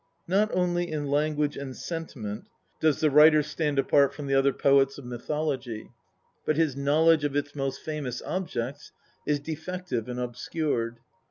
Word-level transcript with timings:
Not 0.27 0.49
only 0.55 0.91
in 0.91 1.11
language 1.11 1.55
and 1.55 1.75
sentiment 1.75 2.47
does 2.79 3.01
the 3.01 3.11
writer 3.11 3.43
stand 3.43 3.77
apart 3.77 4.15
from 4.15 4.25
the 4.25 4.33
other 4.33 4.51
poets 4.51 4.97
of 4.97 5.05
mythology, 5.05 5.91
but 6.43 6.57
his 6.57 6.75
knowledge 6.75 7.23
of 7.23 7.35
its 7.35 7.53
most 7.53 7.81
famous 7.81 8.19
objects 8.23 8.91
is 9.27 9.39
defective 9.39 10.09
and 10.09 10.19
obscured. 10.19 10.97